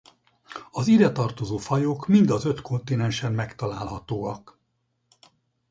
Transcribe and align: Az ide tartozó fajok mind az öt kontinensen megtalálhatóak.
Az 0.71 0.87
ide 0.87 1.11
tartozó 1.11 1.57
fajok 1.57 2.07
mind 2.07 2.29
az 2.29 2.45
öt 2.45 2.61
kontinensen 2.61 3.33
megtalálhatóak. 3.33 4.59